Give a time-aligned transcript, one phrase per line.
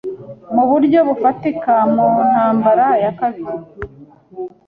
[0.53, 3.53] Mu buryo bufatika muntambara ya kabiri